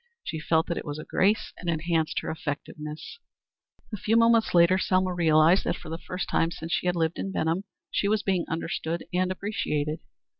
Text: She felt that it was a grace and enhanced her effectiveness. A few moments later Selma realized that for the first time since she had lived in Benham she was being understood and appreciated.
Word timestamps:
She 0.23 0.39
felt 0.39 0.65
that 0.65 0.79
it 0.79 0.83
was 0.83 0.97
a 0.97 1.05
grace 1.05 1.53
and 1.59 1.69
enhanced 1.69 2.21
her 2.21 2.31
effectiveness. 2.31 3.19
A 3.93 3.97
few 3.97 4.17
moments 4.17 4.55
later 4.55 4.79
Selma 4.79 5.13
realized 5.13 5.63
that 5.65 5.75
for 5.75 5.89
the 5.89 5.99
first 5.99 6.27
time 6.27 6.49
since 6.49 6.73
she 6.73 6.87
had 6.87 6.95
lived 6.95 7.19
in 7.19 7.31
Benham 7.31 7.65
she 7.91 8.07
was 8.07 8.23
being 8.23 8.45
understood 8.49 9.05
and 9.13 9.31
appreciated. 9.31 9.99